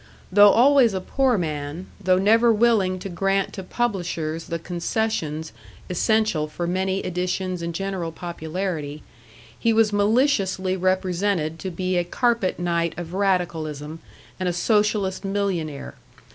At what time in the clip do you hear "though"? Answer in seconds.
0.31-0.49, 2.03-2.17